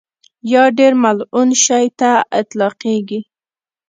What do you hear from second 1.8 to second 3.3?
ته اطلاقېږي.